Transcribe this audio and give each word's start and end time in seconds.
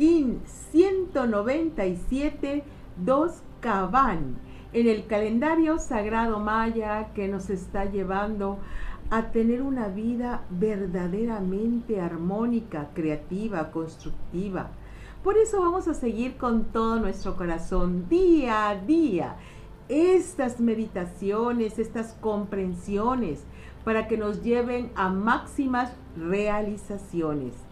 Kin 0.00 0.40
197 0.72 2.64
2 3.04 3.42
Caban 3.60 4.36
en 4.72 4.88
el 4.88 5.06
calendario 5.06 5.78
sagrado 5.78 6.40
maya 6.40 7.12
que 7.12 7.28
nos 7.28 7.50
está 7.50 7.84
llevando 7.84 8.56
a 9.10 9.30
tener 9.30 9.60
una 9.60 9.88
vida 9.88 10.40
verdaderamente 10.48 12.00
armónica, 12.00 12.88
creativa, 12.94 13.70
constructiva. 13.72 14.70
Por 15.22 15.36
eso 15.36 15.60
vamos 15.60 15.86
a 15.86 15.92
seguir 15.92 16.38
con 16.38 16.64
todo 16.72 16.98
nuestro 16.98 17.36
corazón 17.36 18.08
día 18.08 18.70
a 18.70 18.76
día 18.76 19.36
estas 19.90 20.60
meditaciones, 20.60 21.78
estas 21.78 22.14
comprensiones, 22.22 23.44
para 23.84 24.08
que 24.08 24.16
nos 24.16 24.42
lleven 24.42 24.92
a 24.94 25.10
máximas 25.10 25.92
realizaciones. 26.16 27.69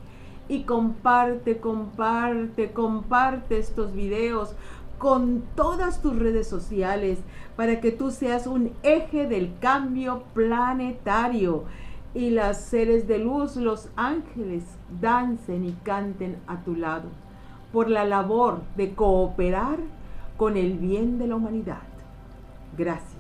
Y 0.49 0.63
comparte, 0.63 1.59
comparte, 1.59 2.73
comparte 2.73 3.59
estos 3.59 3.93
videos 3.93 4.55
con 4.99 5.43
todas 5.55 6.03
tus 6.03 6.19
redes 6.19 6.49
sociales 6.49 7.19
para 7.57 7.81
que 7.81 7.93
tú 7.93 8.11
seas 8.11 8.47
un 8.47 8.73
eje 8.83 9.27
del 9.27 9.59
cambio 9.61 10.25
planetario 10.35 11.65
y 12.15 12.31
las 12.31 12.63
seres 12.63 13.07
de 13.07 13.19
luz, 13.19 13.57
los 13.57 13.91
ángeles, 13.95 14.65
dancen 15.01 15.65
y 15.65 15.73
canten 15.85 16.39
a 16.47 16.63
tu 16.65 16.75
lado 16.75 17.09
por 17.73 17.91
la 17.91 18.05
labor 18.05 18.63
de 18.77 18.95
cooperar 18.95 19.79
con 20.37 20.57
el 20.57 20.79
bien 20.79 21.19
de 21.19 21.27
la 21.27 21.37
humanidad. 21.37 21.83
Gracias. 22.77 23.15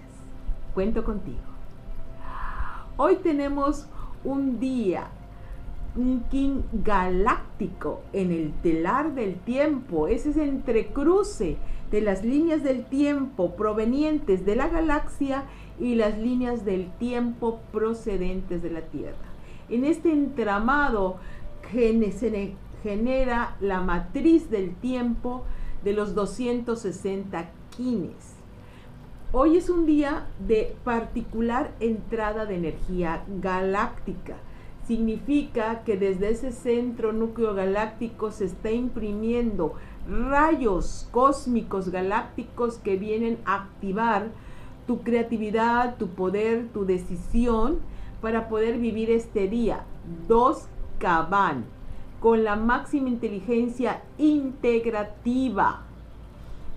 Cuento 0.74 1.04
contigo. 1.04 1.38
Hoy 2.96 3.16
tenemos 3.16 3.86
un 4.24 4.58
día 4.58 5.08
un 5.96 6.24
king 6.30 6.62
galáctico 6.72 8.02
en 8.12 8.30
el 8.30 8.52
telar 8.62 9.14
del 9.14 9.36
tiempo. 9.36 10.08
Ese 10.08 10.30
es 10.30 10.36
entrecruce 10.36 11.56
de 11.90 12.00
las 12.00 12.24
líneas 12.24 12.62
del 12.62 12.84
tiempo 12.84 13.56
provenientes 13.56 14.44
de 14.44 14.56
la 14.56 14.68
galaxia 14.68 15.44
y 15.80 15.94
las 15.94 16.18
líneas 16.18 16.64
del 16.64 16.90
tiempo 16.98 17.60
procedentes 17.72 18.62
de 18.62 18.70
la 18.70 18.82
Tierra. 18.82 19.16
En 19.68 19.84
este 19.84 20.12
entramado 20.12 21.16
se 21.72 22.54
genera 22.82 23.56
la 23.60 23.80
matriz 23.80 24.50
del 24.50 24.74
tiempo 24.74 25.44
de 25.84 25.92
los 25.92 26.14
260 26.14 27.50
kines. 27.76 28.34
Hoy 29.32 29.58
es 29.58 29.68
un 29.68 29.84
día 29.84 30.26
de 30.46 30.74
particular 30.84 31.72
entrada 31.80 32.46
de 32.46 32.56
energía 32.56 33.24
galáctica 33.40 34.36
significa 34.88 35.82
que 35.84 35.98
desde 35.98 36.30
ese 36.30 36.50
centro 36.50 37.12
núcleo 37.12 37.54
galáctico 37.54 38.32
se 38.32 38.46
está 38.46 38.70
imprimiendo 38.70 39.74
rayos 40.08 41.06
cósmicos 41.12 41.90
galácticos 41.90 42.78
que 42.78 42.96
vienen 42.96 43.36
a 43.44 43.56
activar 43.56 44.28
tu 44.86 45.02
creatividad, 45.02 45.96
tu 45.98 46.08
poder, 46.08 46.68
tu 46.72 46.86
decisión 46.86 47.80
para 48.22 48.48
poder 48.48 48.78
vivir 48.78 49.10
este 49.10 49.46
día. 49.46 49.84
Dos 50.26 50.68
Caban, 50.98 51.66
con 52.18 52.42
la 52.42 52.56
máxima 52.56 53.10
inteligencia 53.10 54.02
integrativa. 54.16 55.82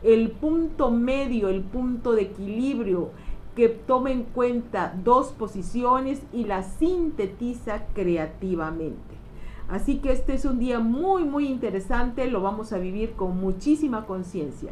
El 0.04 0.32
punto 0.32 0.92
medio, 0.92 1.48
el 1.48 1.62
punto 1.62 2.12
de 2.12 2.24
equilibrio, 2.24 3.12
que 3.56 3.70
toma 3.70 4.12
en 4.12 4.24
cuenta 4.24 4.94
dos 5.04 5.28
posiciones 5.30 6.22
y 6.32 6.46
las 6.46 6.68
sintetiza 6.74 7.86
creativamente. 7.94 9.12
Así 9.70 10.00
que 10.00 10.12
este 10.12 10.34
es 10.34 10.46
un 10.46 10.60
día 10.60 10.80
muy, 10.80 11.24
muy 11.24 11.48
interesante, 11.48 12.28
lo 12.28 12.42
vamos 12.42 12.74
a 12.74 12.78
vivir 12.78 13.14
con 13.14 13.40
muchísima 13.40 14.06
conciencia. 14.06 14.72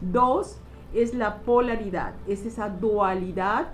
Dos 0.00 0.58
es 0.94 1.14
la 1.14 1.40
polaridad, 1.40 2.14
es 2.26 2.46
esa 2.46 2.68
dualidad 2.68 3.68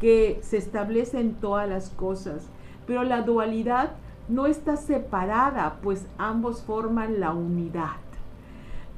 que 0.00 0.38
se 0.42 0.58
establece 0.58 1.20
en 1.20 1.34
todas 1.34 1.68
las 1.68 1.90
cosas, 1.90 2.48
pero 2.86 3.02
la 3.02 3.22
dualidad 3.22 3.94
no 4.28 4.46
está 4.46 4.76
separada, 4.76 5.78
pues 5.82 6.06
ambos 6.18 6.62
forman 6.62 7.20
la 7.20 7.32
unidad. 7.32 7.96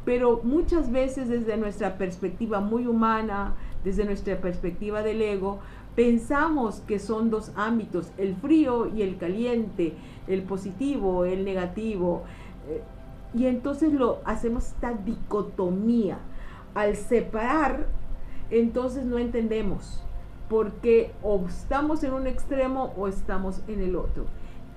Pero 0.04 0.40
muchas 0.42 0.90
veces 0.90 1.28
desde 1.28 1.56
nuestra 1.56 1.98
perspectiva 1.98 2.60
muy 2.60 2.86
humana, 2.86 3.54
desde 3.84 4.04
nuestra 4.04 4.36
perspectiva 4.40 5.02
del 5.02 5.22
ego, 5.22 5.60
pensamos 5.94 6.80
que 6.86 6.98
son 6.98 7.30
dos 7.30 7.52
ámbitos, 7.56 8.12
el 8.18 8.36
frío 8.36 8.88
y 8.94 9.02
el 9.02 9.16
caliente, 9.16 9.94
el 10.26 10.42
positivo, 10.42 11.24
el 11.24 11.44
negativo. 11.44 12.22
Eh, 12.68 12.82
y 13.34 13.46
entonces 13.46 13.92
lo 13.92 14.20
hacemos 14.24 14.66
esta 14.68 14.92
dicotomía. 14.92 16.18
Al 16.74 16.96
separar, 16.96 17.86
entonces 18.50 19.04
no 19.04 19.18
entendemos 19.18 20.04
porque 20.48 21.12
o 21.22 21.44
estamos 21.46 22.02
en 22.04 22.14
un 22.14 22.26
extremo 22.26 22.94
o 22.96 23.08
estamos 23.08 23.62
en 23.68 23.82
el 23.82 23.96
otro. 23.96 24.24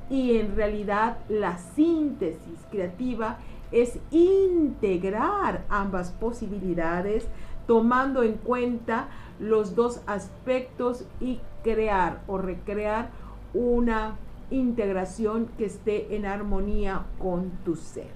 Y 0.10 0.38
en 0.38 0.56
realidad 0.56 1.18
la 1.30 1.58
síntesis 1.58 2.60
creativa 2.70 3.38
es 3.72 3.98
integrar 4.12 5.64
ambas 5.70 6.12
posibilidades 6.12 7.26
tomando 7.72 8.22
en 8.22 8.34
cuenta 8.34 9.08
los 9.40 9.76
dos 9.76 10.02
aspectos 10.06 11.06
y 11.22 11.40
crear 11.64 12.22
o 12.28 12.38
recrear 12.38 13.12
una 13.54 14.18
integración 14.50 15.48
que 15.58 15.68
esté 15.68 16.14
en 16.18 16.26
armonía 16.26 17.06
con 17.18 17.52
tu 17.64 17.78
ser. 17.78 18.12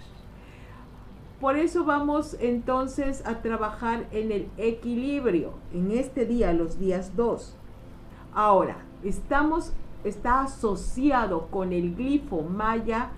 Por 1.40 1.56
eso 1.56 1.86
vamos 1.86 2.36
entonces 2.42 3.26
a 3.26 3.42
trabajar 3.42 4.08
en 4.12 4.34
el 4.34 4.50
equilibrio 4.58 5.54
en 5.74 5.92
este 5.92 6.26
día, 6.26 6.52
los 6.52 6.78
días 6.78 7.16
2. 7.16 7.56
Ahora, 8.34 8.76
estamos, 9.06 9.72
está 10.04 10.42
asociado 10.42 11.48
con 11.48 11.72
el 11.72 11.96
glifo 11.96 12.42
maya 12.42 13.12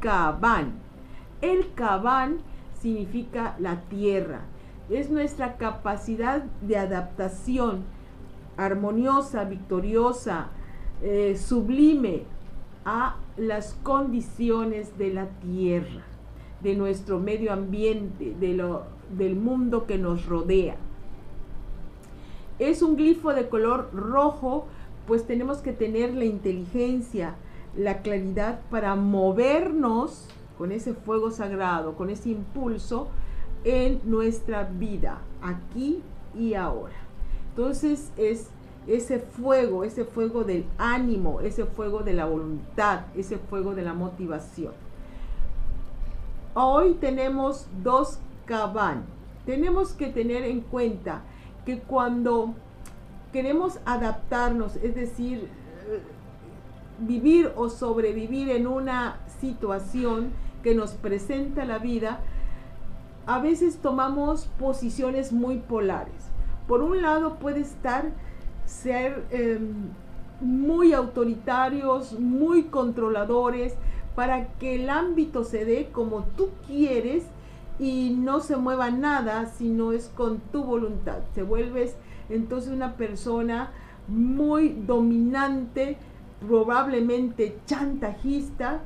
Kaban. 0.00 0.74
El 1.40 1.72
Kaban 1.72 2.40
significa 2.78 3.56
la 3.58 3.80
tierra, 3.88 4.42
es 4.90 5.10
nuestra 5.10 5.56
capacidad 5.56 6.42
de 6.62 6.76
adaptación 6.76 7.84
armoniosa, 8.56 9.44
victoriosa, 9.44 10.48
eh, 11.02 11.36
sublime 11.36 12.22
a 12.84 13.16
las 13.36 13.74
condiciones 13.82 14.96
de 14.96 15.12
la 15.12 15.26
tierra, 15.40 16.02
de 16.62 16.74
nuestro 16.74 17.18
medio 17.18 17.52
ambiente, 17.52 18.34
de 18.38 18.54
lo, 18.54 18.84
del 19.16 19.36
mundo 19.36 19.86
que 19.86 19.98
nos 19.98 20.26
rodea. 20.26 20.76
Es 22.58 22.80
un 22.80 22.96
glifo 22.96 23.34
de 23.34 23.48
color 23.48 23.90
rojo, 23.92 24.66
pues 25.06 25.26
tenemos 25.26 25.58
que 25.58 25.72
tener 25.72 26.14
la 26.14 26.24
inteligencia, 26.24 27.34
la 27.76 28.00
claridad 28.00 28.60
para 28.70 28.94
movernos 28.94 30.28
con 30.56 30.72
ese 30.72 30.94
fuego 30.94 31.30
sagrado, 31.30 31.94
con 31.96 32.08
ese 32.08 32.30
impulso, 32.30 33.08
en 33.66 34.00
nuestra 34.04 34.62
vida, 34.62 35.18
aquí 35.42 36.00
y 36.38 36.54
ahora. 36.54 36.94
Entonces 37.50 38.12
es 38.16 38.48
ese 38.86 39.18
fuego, 39.18 39.82
ese 39.82 40.04
fuego 40.04 40.44
del 40.44 40.64
ánimo, 40.78 41.40
ese 41.40 41.64
fuego 41.64 42.04
de 42.04 42.12
la 42.12 42.26
voluntad, 42.26 43.06
ese 43.16 43.38
fuego 43.38 43.74
de 43.74 43.82
la 43.82 43.92
motivación. 43.92 44.72
Hoy 46.54 46.94
tenemos 46.94 47.66
dos 47.82 48.20
cabán. 48.44 49.04
Tenemos 49.44 49.92
que 49.94 50.10
tener 50.10 50.44
en 50.44 50.60
cuenta 50.60 51.22
que 51.64 51.80
cuando 51.80 52.54
queremos 53.32 53.80
adaptarnos, 53.84 54.76
es 54.76 54.94
decir, 54.94 55.48
vivir 57.00 57.50
o 57.56 57.68
sobrevivir 57.68 58.50
en 58.50 58.68
una 58.68 59.18
situación 59.40 60.30
que 60.62 60.76
nos 60.76 60.92
presenta 60.92 61.64
la 61.64 61.78
vida, 61.78 62.20
a 63.26 63.40
veces 63.40 63.78
tomamos 63.78 64.46
posiciones 64.58 65.32
muy 65.32 65.58
polares. 65.58 66.14
Por 66.68 66.82
un 66.82 67.02
lado 67.02 67.36
puede 67.36 67.60
estar 67.60 68.10
ser 68.64 69.24
em, 69.30 69.90
muy 70.40 70.92
autoritarios, 70.92 72.18
muy 72.18 72.64
controladores, 72.64 73.74
para 74.14 74.48
que 74.54 74.76
el 74.76 74.88
ámbito 74.90 75.44
se 75.44 75.64
dé 75.64 75.90
como 75.92 76.24
tú 76.36 76.48
quieres 76.66 77.24
y 77.78 78.16
no 78.18 78.40
se 78.40 78.56
mueva 78.56 78.90
nada 78.90 79.46
si 79.46 79.68
no 79.68 79.92
es 79.92 80.10
con 80.16 80.38
tu 80.38 80.64
voluntad. 80.64 81.18
Te 81.34 81.42
vuelves 81.42 81.94
entonces 82.28 82.72
una 82.72 82.96
persona 82.96 83.72
muy 84.08 84.70
dominante, 84.70 85.98
probablemente 86.46 87.58
chantajista, 87.66 88.80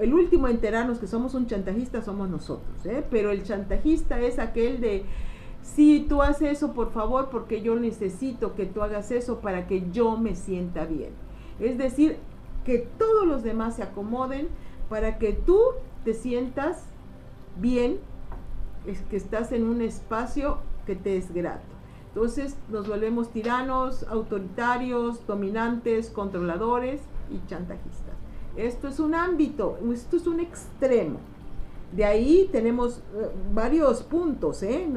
el 0.00 0.14
último 0.14 0.46
a 0.46 0.50
enterarnos 0.50 0.98
que 0.98 1.06
somos 1.06 1.34
un 1.34 1.46
chantajista 1.46 2.02
somos 2.02 2.28
nosotros, 2.28 2.84
¿eh? 2.86 3.04
pero 3.10 3.30
el 3.30 3.42
chantajista 3.42 4.20
es 4.20 4.38
aquel 4.38 4.80
de, 4.80 5.04
si 5.62 6.00
tú 6.08 6.22
haces 6.22 6.52
eso, 6.52 6.72
por 6.72 6.92
favor, 6.92 7.28
porque 7.30 7.62
yo 7.62 7.76
necesito 7.76 8.54
que 8.54 8.66
tú 8.66 8.82
hagas 8.82 9.10
eso 9.10 9.40
para 9.40 9.66
que 9.66 9.90
yo 9.90 10.16
me 10.16 10.34
sienta 10.34 10.84
bien. 10.84 11.10
Es 11.60 11.78
decir, 11.78 12.16
que 12.64 12.86
todos 12.98 13.26
los 13.26 13.42
demás 13.42 13.76
se 13.76 13.82
acomoden 13.82 14.48
para 14.88 15.18
que 15.18 15.32
tú 15.32 15.60
te 16.04 16.14
sientas 16.14 16.84
bien, 17.60 17.98
es 18.86 19.00
que 19.02 19.16
estás 19.16 19.52
en 19.52 19.64
un 19.64 19.82
espacio 19.82 20.58
que 20.86 20.96
te 20.96 21.16
es 21.16 21.32
grato. 21.32 21.66
Entonces 22.08 22.56
nos 22.70 22.88
volvemos 22.88 23.30
tiranos, 23.30 24.04
autoritarios, 24.04 25.26
dominantes, 25.26 26.10
controladores 26.10 27.00
y 27.30 27.46
chantajistas. 27.46 28.07
Esto 28.58 28.88
es 28.88 28.98
un 28.98 29.14
ámbito, 29.14 29.78
esto 29.94 30.16
es 30.16 30.26
un 30.26 30.40
extremo. 30.40 31.20
De 31.92 32.04
ahí 32.04 32.48
tenemos 32.50 32.98
eh, 33.14 33.30
varios 33.54 34.02
puntos 34.02 34.64
¿eh? 34.64 34.88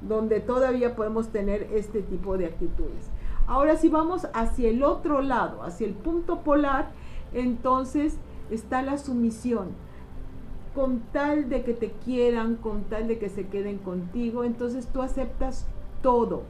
donde 0.00 0.40
todavía 0.40 0.96
podemos 0.96 1.28
tener 1.28 1.68
este 1.74 2.00
tipo 2.00 2.38
de 2.38 2.46
actitudes. 2.46 3.10
Ahora 3.46 3.76
si 3.76 3.90
vamos 3.90 4.28
hacia 4.32 4.70
el 4.70 4.82
otro 4.82 5.20
lado, 5.20 5.62
hacia 5.62 5.86
el 5.86 5.92
punto 5.92 6.40
polar, 6.40 6.92
entonces 7.34 8.16
está 8.50 8.80
la 8.80 8.96
sumisión. 8.96 9.68
Con 10.74 11.00
tal 11.12 11.50
de 11.50 11.64
que 11.64 11.74
te 11.74 11.90
quieran, 12.04 12.56
con 12.56 12.84
tal 12.84 13.08
de 13.08 13.18
que 13.18 13.28
se 13.28 13.48
queden 13.48 13.76
contigo, 13.76 14.42
entonces 14.42 14.86
tú 14.86 15.02
aceptas 15.02 15.66
todo, 16.00 16.44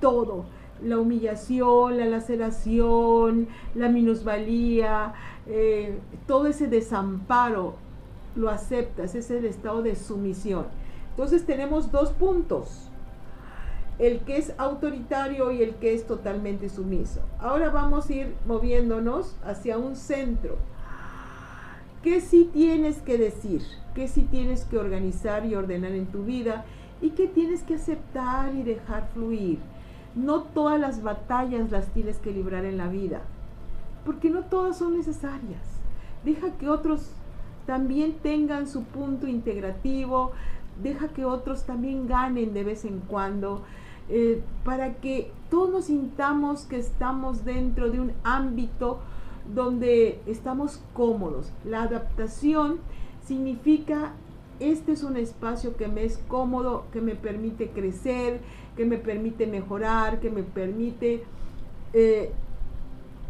todo. 0.00 0.44
La 0.82 0.98
humillación, 0.98 1.98
la 1.98 2.06
laceración, 2.06 3.48
la 3.74 3.88
minusvalía, 3.88 5.14
eh, 5.46 5.98
todo 6.26 6.46
ese 6.46 6.66
desamparo, 6.66 7.74
lo 8.34 8.50
aceptas, 8.50 9.14
es 9.14 9.30
el 9.30 9.46
estado 9.46 9.82
de 9.82 9.96
sumisión. 9.96 10.66
Entonces 11.10 11.46
tenemos 11.46 11.90
dos 11.90 12.10
puntos, 12.10 12.90
el 13.98 14.20
que 14.20 14.36
es 14.36 14.52
autoritario 14.58 15.50
y 15.50 15.62
el 15.62 15.76
que 15.76 15.94
es 15.94 16.06
totalmente 16.06 16.68
sumiso. 16.68 17.20
Ahora 17.38 17.70
vamos 17.70 18.10
a 18.10 18.12
ir 18.12 18.34
moviéndonos 18.46 19.36
hacia 19.44 19.78
un 19.78 19.96
centro. 19.96 20.56
¿Qué 22.02 22.20
sí 22.20 22.50
tienes 22.52 22.98
que 22.98 23.16
decir? 23.16 23.62
¿Qué 23.94 24.08
sí 24.08 24.28
tienes 24.30 24.64
que 24.64 24.78
organizar 24.78 25.46
y 25.46 25.54
ordenar 25.54 25.92
en 25.92 26.06
tu 26.06 26.24
vida? 26.24 26.66
¿Y 27.00 27.10
qué 27.10 27.26
tienes 27.26 27.62
que 27.62 27.74
aceptar 27.74 28.54
y 28.54 28.62
dejar 28.62 29.08
fluir? 29.14 29.58
No 30.16 30.42
todas 30.42 30.80
las 30.80 31.02
batallas 31.02 31.70
las 31.70 31.88
tienes 31.92 32.18
que 32.18 32.32
librar 32.32 32.64
en 32.64 32.78
la 32.78 32.88
vida, 32.88 33.20
porque 34.04 34.30
no 34.30 34.42
todas 34.44 34.78
son 34.78 34.96
necesarias. 34.96 35.62
Deja 36.24 36.50
que 36.58 36.68
otros 36.68 37.12
también 37.66 38.14
tengan 38.22 38.66
su 38.66 38.82
punto 38.84 39.28
integrativo, 39.28 40.32
deja 40.82 41.08
que 41.08 41.24
otros 41.24 41.64
también 41.64 42.08
ganen 42.08 42.54
de 42.54 42.64
vez 42.64 42.84
en 42.84 43.00
cuando, 43.00 43.62
eh, 44.08 44.42
para 44.64 44.94
que 44.94 45.32
todos 45.50 45.70
nos 45.70 45.84
sintamos 45.86 46.64
que 46.64 46.78
estamos 46.78 47.44
dentro 47.44 47.90
de 47.90 48.00
un 48.00 48.12
ámbito 48.24 49.00
donde 49.54 50.20
estamos 50.26 50.80
cómodos. 50.92 51.52
La 51.64 51.82
adaptación 51.82 52.78
significa, 53.24 54.12
este 54.60 54.92
es 54.92 55.02
un 55.02 55.16
espacio 55.16 55.76
que 55.76 55.88
me 55.88 56.04
es 56.04 56.18
cómodo, 56.28 56.86
que 56.92 57.00
me 57.00 57.14
permite 57.14 57.70
crecer, 57.70 58.40
que 58.76 58.84
me 58.84 58.98
permite 58.98 59.46
mejorar, 59.46 60.20
que 60.20 60.30
me 60.30 60.42
permite 60.42 61.24
eh, 61.92 62.30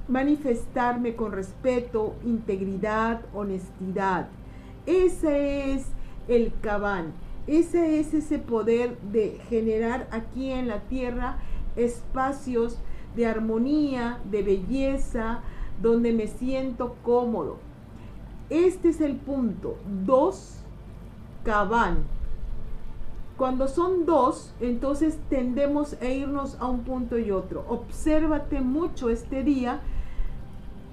manifestarme 0.08 1.16
con 1.16 1.32
respeto, 1.32 2.14
integridad, 2.24 3.22
honestidad. 3.34 4.28
Ese 4.86 5.72
es 5.72 5.86
el 6.28 6.52
cabán. 6.60 7.12
Ese 7.46 8.00
es 8.00 8.12
ese 8.14 8.38
poder 8.38 8.98
de 9.12 9.40
generar 9.48 10.08
aquí 10.10 10.50
en 10.50 10.68
la 10.68 10.80
tierra 10.80 11.38
espacios 11.76 12.78
de 13.14 13.26
armonía, 13.26 14.20
de 14.30 14.42
belleza, 14.42 15.40
donde 15.80 16.12
me 16.12 16.26
siento 16.26 16.96
cómodo. 17.02 17.58
Este 18.50 18.88
es 18.88 19.00
el 19.00 19.16
punto. 19.16 19.78
Dos, 20.04 20.64
cabán. 21.46 21.98
Cuando 23.36 23.68
son 23.68 24.04
dos, 24.04 24.52
entonces 24.60 25.16
tendemos 25.30 25.96
a 26.02 26.06
irnos 26.06 26.56
a 26.58 26.66
un 26.66 26.80
punto 26.80 27.18
y 27.18 27.30
otro. 27.30 27.64
Obsérvate 27.68 28.60
mucho 28.60 29.10
este 29.10 29.44
día 29.44 29.80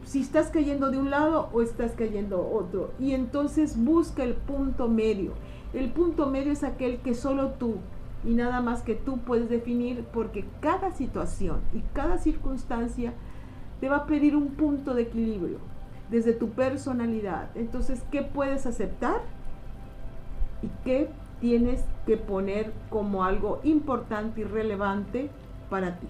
si 0.05 0.21
estás 0.21 0.51
cayendo 0.51 0.91
de 0.91 0.99
un 0.99 1.09
lado 1.09 1.49
o 1.53 1.63
estás 1.63 1.93
cayendo 1.93 2.47
otro. 2.53 2.91
Y 2.99 3.13
entonces 3.13 3.83
busca 3.83 4.23
el 4.23 4.35
punto 4.35 4.87
medio. 4.87 5.31
El 5.73 5.89
punto 5.91 6.27
medio 6.27 6.51
es 6.51 6.63
aquel 6.63 6.99
que 6.99 7.15
solo 7.15 7.53
tú 7.53 7.77
y 8.23 8.35
nada 8.35 8.61
más 8.61 8.83
que 8.83 8.93
tú 8.93 9.17
puedes 9.17 9.49
definir 9.49 10.05
porque 10.13 10.45
cada 10.61 10.91
situación 10.91 11.61
y 11.73 11.79
cada 11.93 12.19
circunstancia 12.19 13.13
te 13.81 13.89
va 13.89 13.97
a 13.97 14.05
pedir 14.05 14.35
un 14.35 14.49
punto 14.49 14.93
de 14.93 15.01
equilibrio 15.01 15.57
desde 16.11 16.33
tu 16.33 16.49
personalidad. 16.49 17.49
Entonces, 17.55 18.03
¿qué 18.11 18.21
puedes 18.21 18.67
aceptar? 18.67 19.21
¿Y 20.63 20.69
qué 20.83 21.09
tienes 21.41 21.83
que 22.05 22.15
poner 22.15 22.71
como 22.89 23.25
algo 23.25 23.59
importante 23.63 24.41
y 24.41 24.43
relevante 24.45 25.29
para 25.69 25.99
ti? 25.99 26.07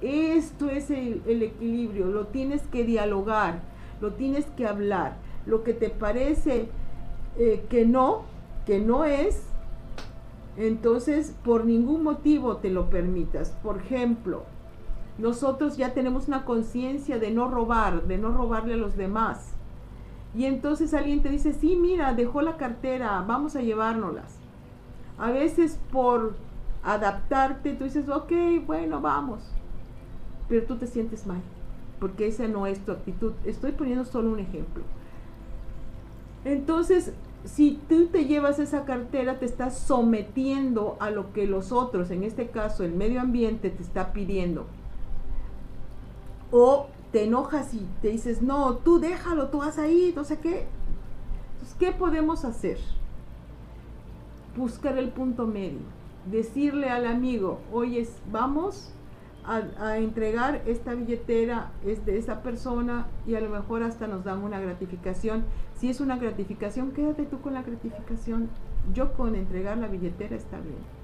Esto 0.00 0.70
es 0.70 0.90
el, 0.90 1.42
equilibrio, 1.42 2.06
lo 2.06 2.28
tienes 2.28 2.62
que 2.68 2.84
dialogar, 2.84 3.60
lo 4.00 4.12
tienes 4.12 4.46
que 4.56 4.66
hablar. 4.66 5.16
Lo 5.44 5.64
que 5.64 5.72
te 5.72 5.90
parece 5.90 6.68
eh, 7.36 7.64
que 7.68 7.84
no, 7.84 8.22
que 8.66 8.78
no 8.78 9.04
es, 9.04 9.42
entonces 10.56 11.34
por 11.44 11.64
ningún 11.64 12.04
motivo 12.04 12.58
te 12.58 12.70
lo 12.70 12.90
permitas. 12.90 13.50
Por 13.62 13.78
ejemplo, 13.78 14.44
nosotros 15.18 15.76
ya 15.76 15.94
tenemos 15.94 16.28
una 16.28 16.44
conciencia 16.44 17.18
de 17.18 17.32
no 17.32 17.48
robar, 17.48 18.04
de 18.04 18.18
no 18.18 18.30
robarle 18.30 18.74
a 18.74 18.76
los 18.76 18.96
demás. 18.96 19.57
Y 20.34 20.44
entonces 20.44 20.94
alguien 20.94 21.22
te 21.22 21.30
dice, 21.30 21.52
sí, 21.52 21.76
mira, 21.76 22.12
dejó 22.14 22.42
la 22.42 22.56
cartera, 22.56 23.24
vamos 23.26 23.56
a 23.56 23.62
llevárnoslas. 23.62 24.36
A 25.18 25.30
veces 25.30 25.78
por 25.90 26.36
adaptarte, 26.84 27.74
tú 27.74 27.84
dices, 27.84 28.08
ok, 28.08 28.32
bueno, 28.66 29.00
vamos. 29.00 29.40
Pero 30.48 30.64
tú 30.66 30.76
te 30.76 30.86
sientes 30.86 31.26
mal, 31.26 31.40
porque 31.98 32.28
esa 32.28 32.46
no 32.46 32.66
es 32.66 32.78
tu 32.84 32.92
actitud. 32.92 33.32
Estoy 33.44 33.72
poniendo 33.72 34.04
solo 34.04 34.30
un 34.30 34.38
ejemplo. 34.38 34.84
Entonces, 36.44 37.12
si 37.44 37.80
tú 37.88 38.06
te 38.06 38.26
llevas 38.26 38.58
esa 38.58 38.84
cartera, 38.84 39.38
te 39.38 39.46
estás 39.46 39.78
sometiendo 39.78 40.96
a 41.00 41.10
lo 41.10 41.32
que 41.32 41.46
los 41.46 41.72
otros, 41.72 42.10
en 42.10 42.22
este 42.24 42.48
caso 42.48 42.84
el 42.84 42.92
medio 42.92 43.20
ambiente, 43.20 43.70
te 43.70 43.82
está 43.82 44.12
pidiendo. 44.12 44.66
O 46.50 46.88
te 47.12 47.24
enojas 47.24 47.72
y 47.74 47.86
te 48.02 48.08
dices, 48.08 48.42
no, 48.42 48.76
tú 48.76 48.98
déjalo, 49.00 49.48
tú 49.48 49.58
vas 49.58 49.78
ahí, 49.78 50.12
no 50.14 50.24
sé 50.24 50.38
qué. 50.38 50.66
Entonces, 51.52 51.76
¿qué 51.78 51.92
podemos 51.92 52.44
hacer? 52.44 52.78
Buscar 54.56 54.98
el 54.98 55.10
punto 55.10 55.46
medio. 55.46 55.80
Decirle 56.30 56.90
al 56.90 57.06
amigo, 57.06 57.60
oye, 57.72 58.06
vamos 58.30 58.92
a, 59.44 59.96
entregar 59.96 60.62
esta 60.66 60.92
billetera 60.92 61.72
es 61.86 62.04
de 62.04 62.18
esa 62.18 62.42
persona 62.42 63.06
y 63.26 63.34
a 63.34 63.40
lo 63.40 63.48
mejor 63.48 63.82
hasta 63.82 64.06
nos 64.06 64.24
dan 64.24 64.42
una 64.42 64.60
gratificación. 64.60 65.44
Si 65.76 65.88
es 65.88 66.00
una 66.00 66.18
gratificación, 66.18 66.92
quédate 66.92 67.24
tú 67.24 67.40
con 67.40 67.54
la 67.54 67.62
gratificación. 67.62 68.50
Yo 68.92 69.14
con 69.14 69.34
entregar 69.34 69.78
la 69.78 69.88
billetera 69.88 70.36
está 70.36 70.58
bien. 70.60 70.98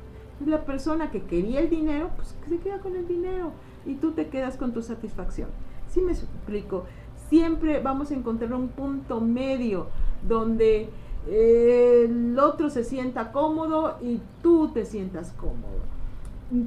La 0.45 0.65
persona 0.65 1.11
que 1.11 1.23
quería 1.23 1.61
el 1.61 1.71
dinero, 1.71 2.11
pues 2.17 2.37
se 2.49 2.59
queda 2.59 2.81
con 2.81 2.97
el 2.97 3.07
dinero 3.07 3.53
y 3.87 3.95
tú 3.95 4.13
te 4.13 4.29
quedas 4.29 4.57
con 4.57 4.75
tu 4.75 4.83
satisfacción. 4.83 5.49
Si 5.95 6.01
me 6.01 6.13
explico, 6.13 6.85
siempre 7.29 7.81
vamos 7.81 8.11
a 8.11 8.15
encontrar 8.15 8.53
un 8.53 8.69
punto 8.69 9.21
medio 9.21 9.87
donde 10.27 10.91
eh, 11.29 12.07
el 12.09 12.39
otro 12.39 12.69
se 12.69 12.85
sienta 12.85 13.33
cómodo 13.33 13.97
y 14.03 14.21
tú 14.43 14.69
te 14.75 14.85
sientas 14.85 15.33
cómodo 15.33 15.95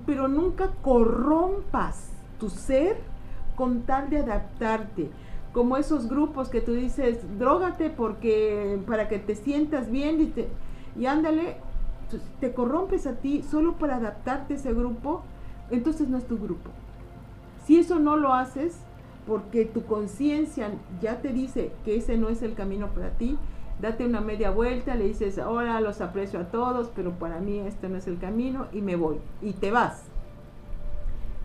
pero 0.06 0.28
nunca 0.28 0.72
corrompas 0.82 2.10
tu 2.40 2.50
ser 2.50 2.98
con 3.56 3.82
tal 3.82 4.10
de 4.10 4.20
adaptarte. 4.20 5.10
Como 5.54 5.78
esos 5.78 6.08
grupos 6.08 6.50
que 6.50 6.62
tú 6.62 6.74
dices, 6.74 7.20
drogate 7.40 7.90
porque 7.90 8.80
para 8.86 9.08
que 9.08 9.18
te 9.20 9.36
sientas 9.36 9.90
bien 9.90 10.22
y, 10.22 10.26
te, 10.28 10.48
y 11.00 11.06
ándale, 11.06 11.58
pues, 12.10 12.22
te 12.40 12.54
corrompes 12.54 13.08
a 13.08 13.16
ti 13.16 13.44
solo 13.44 13.74
para 13.78 13.96
adaptarte 13.96 14.54
a 14.54 14.58
ese 14.58 14.74
grupo, 14.74 15.24
entonces 15.72 16.08
no 16.08 16.18
es 16.18 16.28
tu 16.28 16.38
grupo. 16.38 16.70
Si 17.66 17.80
eso 17.80 18.00
no 18.00 18.18
lo 18.18 18.34
haces 18.34 18.78
porque 19.28 19.66
tu 19.66 19.84
conciencia 19.84 20.72
ya 21.02 21.22
te 21.22 21.34
dice 21.34 21.72
que 21.84 21.98
ese 21.98 22.18
no 22.18 22.30
es 22.30 22.42
el 22.42 22.54
camino 22.54 22.88
para 22.88 23.10
ti, 23.10 23.38
date 23.82 24.06
una 24.06 24.22
media 24.22 24.52
vuelta, 24.52 24.96
le 24.96 25.06
dices, 25.06 25.38
ahora 25.38 25.82
los 25.82 26.00
aprecio 26.02 26.40
a 26.40 26.46
todos, 26.46 26.90
pero 26.96 27.12
para 27.12 27.40
mí 27.40 27.60
este 27.60 27.90
no 27.90 27.98
es 27.98 28.08
el 28.08 28.18
camino 28.18 28.68
y 28.72 28.82
me 28.82 28.96
voy. 28.96 29.18
Y 29.42 29.54
te 29.54 29.70
vas. 29.70 30.04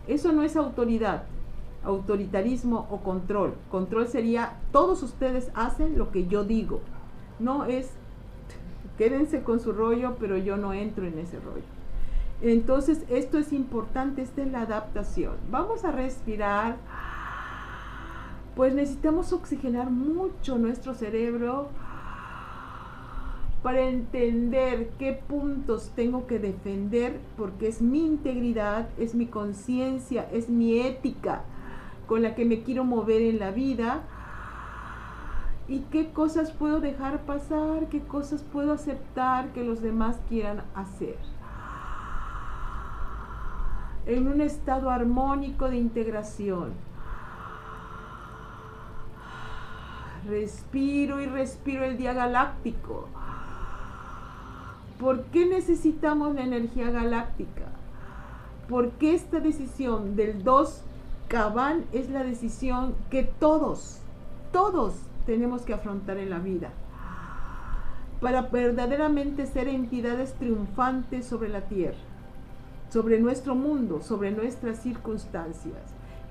Eso 0.07 0.31
no 0.31 0.43
es 0.43 0.55
autoridad, 0.55 1.23
autoritarismo 1.83 2.87
o 2.89 3.01
control. 3.01 3.53
Control 3.69 4.07
sería, 4.07 4.53
todos 4.71 5.03
ustedes 5.03 5.51
hacen 5.53 5.97
lo 5.97 6.11
que 6.11 6.27
yo 6.27 6.43
digo. 6.43 6.79
No 7.39 7.65
es, 7.65 7.91
quédense 8.97 9.43
con 9.43 9.59
su 9.59 9.73
rollo, 9.73 10.15
pero 10.19 10.37
yo 10.37 10.55
no 10.55 10.73
entro 10.73 11.05
en 11.05 11.19
ese 11.19 11.39
rollo. 11.39 11.63
Entonces, 12.41 13.03
esto 13.09 13.37
es 13.37 13.53
importante, 13.53 14.21
esta 14.21 14.41
es 14.41 14.51
la 14.51 14.61
adaptación. 14.61 15.33
Vamos 15.49 15.85
a 15.85 15.91
respirar. 15.91 16.77
Pues 18.55 18.73
necesitamos 18.75 19.33
oxigenar 19.33 19.89
mucho 19.89 20.59
nuestro 20.59 20.93
cerebro 20.93 21.69
para 23.63 23.81
entender 23.81 24.91
qué 24.99 25.13
puntos 25.13 25.91
tengo 25.95 26.27
que 26.27 26.37
defender, 26.37 27.19
porque 27.37 27.67
es 27.67 27.81
mi 27.81 28.05
integridad, 28.05 28.89
es 28.99 29.15
mi 29.15 29.25
conciencia, 29.25 30.27
es 30.31 30.49
mi 30.49 30.81
ética 30.81 31.43
con 32.07 32.21
la 32.21 32.35
que 32.35 32.45
me 32.45 32.61
quiero 32.61 32.83
mover 32.83 33.21
en 33.21 33.39
la 33.39 33.51
vida. 33.51 34.01
Y 35.67 35.79
qué 35.91 36.11
cosas 36.11 36.51
puedo 36.51 36.81
dejar 36.81 37.21
pasar, 37.21 37.87
qué 37.87 38.01
cosas 38.01 38.43
puedo 38.43 38.73
aceptar 38.73 39.53
que 39.53 39.63
los 39.63 39.81
demás 39.81 40.19
quieran 40.27 40.63
hacer. 40.75 41.17
En 44.05 44.27
un 44.27 44.41
estado 44.41 44.89
armónico 44.89 45.69
de 45.69 45.77
integración. 45.77 46.92
Respiro 50.27 51.21
y 51.21 51.25
respiro 51.25 51.83
el 51.83 51.97
día 51.97 52.13
galáctico 52.13 53.09
¿Por 55.03 55.23
qué 55.25 55.45
necesitamos 55.45 56.33
la 56.33 56.43
energía 56.43 56.89
galáctica? 56.89 57.63
Porque 58.69 59.13
esta 59.13 59.41
decisión 59.41 60.15
del 60.15 60.43
2 60.43 60.81
Cabán 61.27 61.83
es 61.91 62.09
la 62.09 62.23
decisión 62.23 62.95
que 63.09 63.23
todos, 63.23 63.99
todos 64.53 64.93
tenemos 65.25 65.63
que 65.63 65.73
afrontar 65.73 66.17
en 66.19 66.29
la 66.29 66.39
vida 66.39 66.69
para 68.21 68.43
verdaderamente 68.43 69.45
ser 69.45 69.67
entidades 69.67 70.35
triunfantes 70.35 71.25
sobre 71.25 71.49
la 71.49 71.61
tierra, 71.61 71.97
sobre 72.89 73.19
nuestro 73.19 73.55
mundo, 73.55 74.01
sobre 74.01 74.31
nuestras 74.31 74.81
circunstancias. 74.81 75.75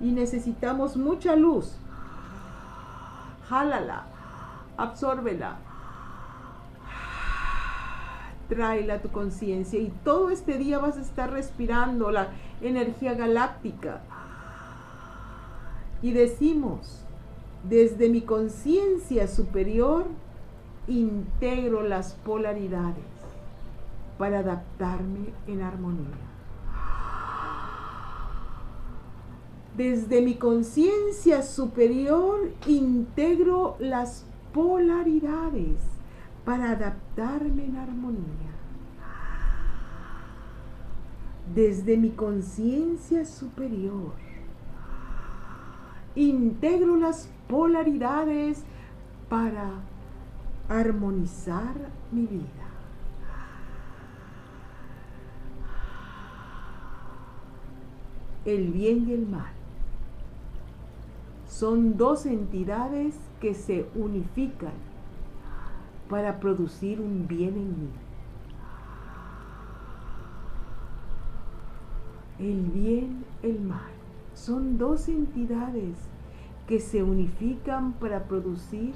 Y 0.01 0.13
necesitamos 0.13 0.97
mucha 0.97 1.37
luz. 1.37 1.77
Jálala, 3.53 4.07
absórbela, 4.79 5.59
tráela 8.49 8.95
a 8.95 9.03
tu 9.03 9.11
conciencia 9.11 9.79
y 9.79 9.93
todo 10.05 10.31
este 10.31 10.57
día 10.57 10.79
vas 10.79 10.97
a 10.97 11.03
estar 11.03 11.31
respirando 11.31 12.11
la 12.11 12.29
energía 12.63 13.13
galáctica. 13.13 14.01
Y 16.01 16.13
decimos, 16.13 17.05
desde 17.65 18.09
mi 18.09 18.23
conciencia 18.23 19.29
superior, 19.29 20.07
integro 20.89 21.83
las 21.83 22.15
polaridades 22.15 23.05
para 24.17 24.39
adaptarme 24.39 25.35
en 25.47 25.61
armonía. 25.61 26.32
Desde 29.76 30.21
mi 30.21 30.35
conciencia 30.35 31.43
superior 31.43 32.50
integro 32.67 33.76
las 33.79 34.26
polaridades 34.52 35.81
para 36.45 36.73
adaptarme 36.73 37.64
en 37.64 37.76
armonía. 37.76 38.52
Desde 41.55 41.97
mi 41.97 42.11
conciencia 42.11 43.25
superior, 43.25 44.12
integro 46.17 46.97
las 46.97 47.31
polaridades 47.49 48.64
para 49.31 49.71
armonizar 50.69 51.75
mi 52.11 52.26
vida. 52.26 52.47
El 58.45 58.71
bien 58.73 59.09
y 59.09 59.12
el 59.12 59.26
mal 59.26 59.62
son 61.62 61.97
dos 61.97 62.26
entidades 62.26 63.14
que 63.40 63.54
se 63.54 63.87
unifican 63.95 64.73
para 66.11 66.40
producir 66.40 67.00
un 67.00 67.28
bien 67.28 67.50
en 67.57 67.69
mí. 67.83 67.90
El 72.40 72.62
bien, 72.62 73.25
el 73.45 73.61
mal, 73.61 73.92
son 74.35 74.76
dos 74.76 75.07
entidades 75.07 75.97
que 76.66 76.81
se 76.81 77.04
unifican 77.04 77.92
para 77.92 78.25
producir 78.25 78.95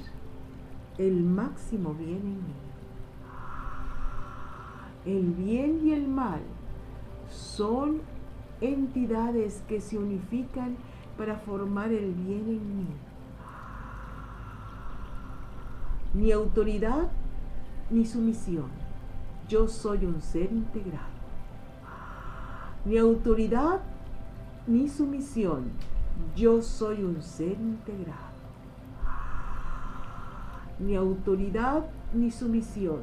el 0.97 1.23
máximo 1.23 1.93
bien 1.93 2.17
en 2.17 2.35
mí. 2.35 2.55
El 5.05 5.31
bien 5.35 5.87
y 5.87 5.93
el 5.93 6.05
mal 6.09 6.41
son 7.29 8.01
entidades 8.59 9.63
que 9.69 9.79
se 9.79 9.97
unifican 9.97 10.75
para 11.17 11.37
formar 11.37 11.91
el 11.91 12.13
bien 12.13 12.47
en 12.47 12.77
mí 12.77 12.87
ni 16.17 16.31
autoridad 16.31 17.09
ni 17.89 18.05
sumisión. 18.05 18.69
Yo 19.47 19.67
soy 19.67 20.05
un 20.05 20.21
ser 20.21 20.51
integrado. 20.51 21.17
Ni 22.85 22.97
autoridad 22.97 23.81
ni 24.65 24.89
sumisión. 24.89 25.71
Yo 26.35 26.61
soy 26.61 27.03
un 27.03 27.21
ser 27.21 27.53
integrado. 27.53 28.27
Ni 30.79 30.95
autoridad 30.95 31.85
ni 32.13 32.31
sumisión. 32.31 33.01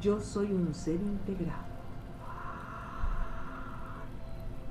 Yo 0.00 0.20
soy 0.20 0.52
un 0.52 0.74
ser 0.74 0.96
integrado. 0.96 1.73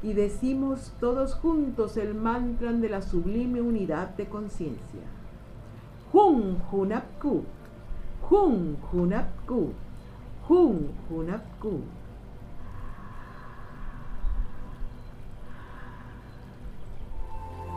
Y 0.03 0.13
decimos 0.13 0.91
todos 0.99 1.33
juntos 1.35 1.95
el 1.97 2.13
mantra 2.13 2.73
de 2.73 2.89
la 2.89 3.01
sublime 3.01 3.61
unidad 3.61 4.09
de 4.09 4.27
conciencia. 4.27 5.01
Hun 6.11 6.61
Hunapku. 6.71 7.43
Hun 8.29 8.77
Hunapku. 8.91 9.73
Hun 10.49 10.91
Hunapku. 11.09 11.81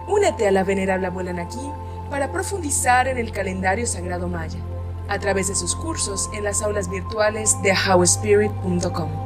Únete 0.08 0.46
a 0.46 0.50
la 0.52 0.64
venerable 0.64 1.06
abuela 1.06 1.32
Naki 1.32 1.70
para 2.10 2.30
profundizar 2.30 3.08
en 3.08 3.18
el 3.18 3.32
calendario 3.32 3.86
sagrado 3.86 4.28
maya 4.28 4.60
a 5.08 5.18
través 5.18 5.48
de 5.48 5.54
sus 5.54 5.74
cursos 5.74 6.28
en 6.34 6.44
las 6.44 6.62
aulas 6.62 6.88
virtuales 6.88 7.60
de 7.62 7.72
howspirit.com. 7.72 9.25